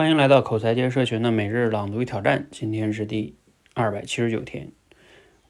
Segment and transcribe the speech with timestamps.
[0.00, 3.34] 欢迎来到口才界社群的每日朗读与挑战，今天是第
[3.74, 4.72] 二百七十九天。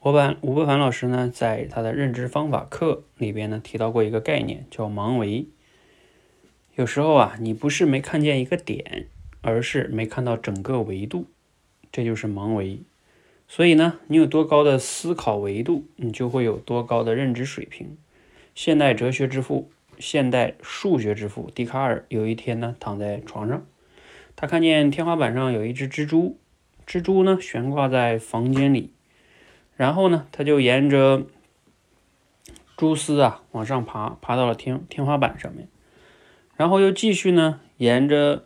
[0.01, 5.45] 我把吴伯凡老师呢，在他的认知方法课里边呢，提到过一个概念，叫盲维。
[6.75, 9.07] 有时候啊，你不是没看见一个点，
[9.39, 11.27] 而是没看到整个维度，
[11.89, 12.81] 这就是盲维。
[13.47, 17.97] 所以呢，你有多高的思考维度，你就会有多高的认知水平。
[18.53, 23.65] 现代哲学之父、现代数学之父笛卡尔有一天呢，躺在床上。
[24.35, 26.37] 他看见天花板上有一只蜘蛛，
[26.87, 28.91] 蜘蛛呢悬挂在房间里，
[29.75, 31.23] 然后呢，他就沿着
[32.75, 35.67] 蛛丝啊往上爬，爬到了天天花板上面，
[36.55, 38.45] 然后又继续呢沿着，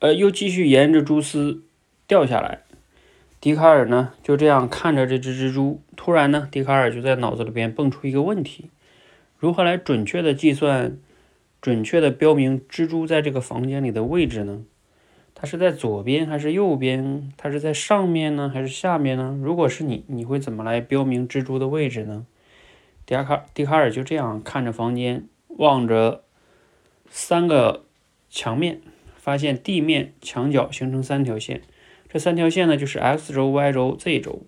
[0.00, 1.62] 呃，又继续沿着蛛丝
[2.06, 2.60] 掉下来。
[3.40, 8.68] 笛卡尔呢就这样看着这只蜘蛛，突然呢，笛卡尔就在脑子里边蹦出一个问题：
[9.38, 10.98] 如何来准确的计算？
[11.60, 14.64] 准确的标明蜘蛛在这个房间里的位置呢？
[15.34, 17.32] 它是在左边还是右边？
[17.36, 19.38] 它是在上面呢还是下面呢？
[19.42, 22.26] 如果是你，你会怎么来标明蜘蛛的位置呢？
[23.06, 26.24] 笛卡笛卡尔就这样看着房间，望着
[27.08, 27.84] 三个
[28.28, 28.80] 墙面，
[29.16, 31.62] 发现地面、墙角形成三条线，
[32.08, 34.42] 这三条线呢就是 x 轴、y 轴、z 轴。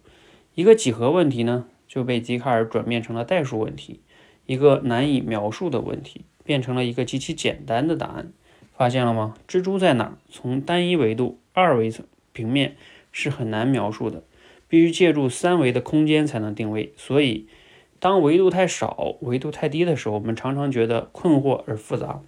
[0.55, 4.01] 一个几何问题呢就被笛卡尔转变成了代数问题，
[4.47, 6.25] 一个难以描述的问题。
[6.45, 8.33] 变成了一个极其简单的答案，
[8.77, 9.35] 发现了吗？
[9.47, 10.17] 蜘蛛在哪？
[10.29, 12.77] 从单一维度、二维层平面
[13.11, 14.23] 是很难描述的，
[14.69, 16.93] 必须借助三维的空间才能定位。
[16.97, 17.47] 所以，
[17.99, 22.23] 当维度太少、维度太低的时候，我们常常觉得困惑而复杂；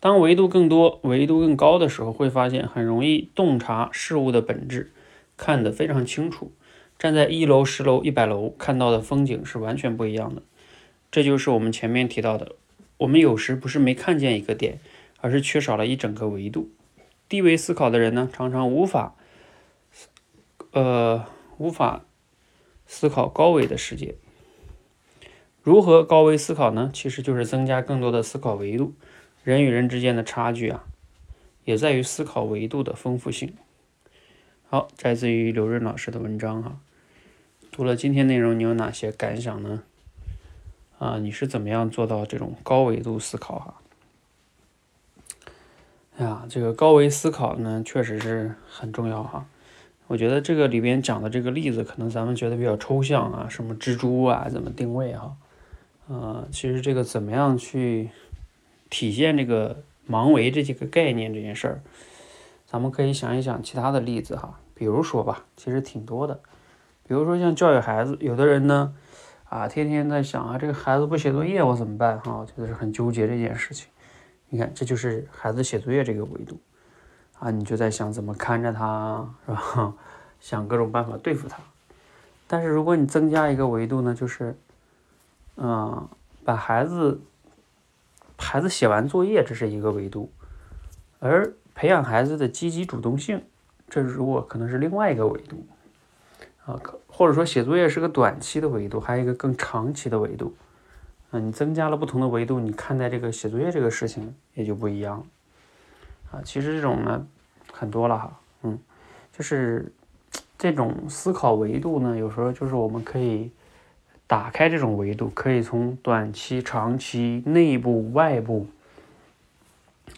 [0.00, 4.92] 当维度更多、维度更高的时候，会发现很容易洞察事物的本质，
[5.36, 6.52] 看得非常清楚。
[6.98, 10.42] 站在一楼、十楼、一百楼看到的风景是完全不一样的。
[11.16, 12.56] 这就是我们前面提到的，
[12.98, 14.80] 我们有时不是没看见一个点，
[15.22, 16.68] 而是缺少了一整个维度。
[17.26, 19.16] 低维思考的人呢，常常无法，
[20.72, 21.24] 呃，
[21.56, 22.04] 无法
[22.86, 24.16] 思考高维的世界。
[25.62, 26.90] 如何高维思考呢？
[26.92, 28.92] 其实就是增加更多的思考维度。
[29.42, 30.84] 人与人之间的差距啊，
[31.64, 33.54] 也在于思考维度的丰富性。
[34.68, 36.78] 好，摘自于刘润老师的文章哈。
[37.72, 39.82] 读了今天内容，你有哪些感想呢？
[40.98, 43.74] 啊，你是怎么样做到这种高维度思考哈？
[46.16, 49.46] 哎呀，这个高维思考呢，确实是很重要哈。
[50.06, 55.36] 我觉得这个里边讲的这个例子，可能咱们觉得比较抽象啊，什么蜘蛛啊，怎么定位哈？
[56.08, 58.08] 呃，其实这个怎么样去
[58.88, 61.82] 体现这个盲维这几个概念这件事儿，
[62.64, 64.58] 咱们可以想一想其他的例子哈。
[64.74, 66.40] 比如说吧，其实挺多的，
[67.06, 68.94] 比如说像教育孩子，有的人呢。
[69.56, 72.20] 啊，天天在想啊，这个孩子不写作业我怎么办？
[72.20, 73.88] 哈，我觉得是很纠结这件事情。
[74.50, 76.60] 你看，这就是孩子写作业这个维度
[77.38, 79.94] 啊，你就在想怎么看着他，是吧？
[80.40, 81.56] 想各种办法对付他。
[82.46, 84.54] 但是如果你增加一个维度呢，就是，
[85.56, 86.06] 嗯，
[86.44, 87.22] 把孩子，
[88.36, 90.30] 孩子写完作业这是一个维度，
[91.18, 93.42] 而培养孩子的积极主动性，
[93.88, 95.66] 这如果可能是另外一个维度。
[96.66, 100.54] 啊，或者说写作业是个短期的维度，还有一个更长期的维度。
[101.30, 105.24] 啊，你增加了不同的维度，你看待这个写作业这个事情也就不一样。
[106.32, 107.24] 啊，其实这种呢
[107.72, 108.78] 很多了哈，嗯，
[109.32, 109.92] 就是
[110.58, 113.50] 这种思考维度呢，有时候就是我们可以
[114.26, 118.66] 打开这种维度，可以从短期、长期、内部、外部，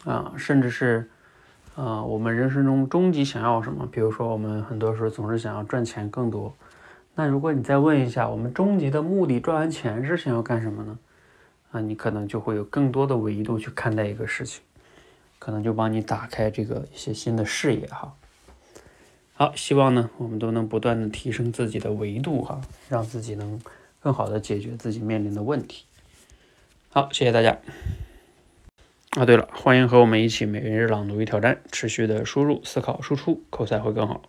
[0.03, 1.07] 啊，甚至是。
[1.79, 3.87] 呃，我们人生中终极想要什么？
[3.89, 6.53] 比如说，我们很多时候总是想要赚钱更多。
[7.15, 10.99] 那如果你再问一下，我们终极的目的，赚完钱是想要干什么呢？
[11.71, 14.61] 啊，你可能就会有更多的维度去看待一个事情，
[15.39, 18.13] 可能就帮你打开这个一些新的视野哈。
[19.35, 23.57] 好，希望呢，我们都能不断的提升自己的维度哈，让自己能
[24.01, 25.85] 更好的解决自己面临的问题。
[26.89, 27.57] 好，谢谢大家。
[29.17, 34.21] 啊，对了，欢迎和我们一起每日朗读与挑战，持续的输入、思考、输出，口才会更好。